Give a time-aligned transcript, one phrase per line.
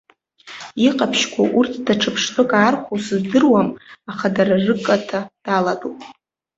[0.87, 3.69] Иҟаԥшьқәоу, урҭ даҽа ԥштәык аархәоу сыздыруам,
[4.11, 5.99] аха дара рыкаҭа далатәоуп.